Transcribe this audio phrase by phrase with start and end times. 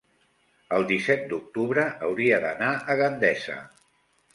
[0.77, 3.65] el disset d'octubre hauria d'anar a Gandesa.